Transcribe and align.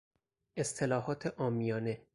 اصطلاحات 0.57 1.27
عامیانه 1.41 2.01